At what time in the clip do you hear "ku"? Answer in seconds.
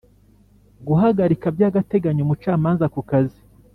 2.93-3.01